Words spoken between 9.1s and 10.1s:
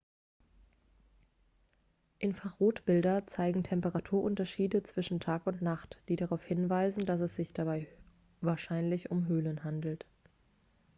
um höhlen handelt